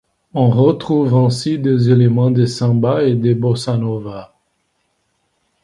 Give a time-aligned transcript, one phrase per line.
[0.33, 4.33] On retrouve ainsi des éléments de samba et de bossa nova.